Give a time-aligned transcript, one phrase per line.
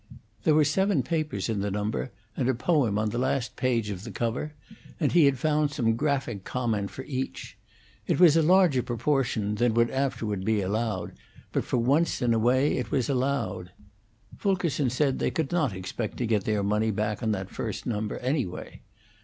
[0.45, 4.03] There were seven papers in the number, and a poem on the last page of
[4.03, 4.53] the cover,
[4.99, 7.55] and he had found some graphic comment for each.
[8.07, 11.11] It was a larger proportion than would afterward be allowed,
[11.51, 13.73] but for once in a way it was allowed.
[14.39, 18.17] Fulkerson said they could not expect to get their money back on that first number,
[18.17, 18.81] anyway.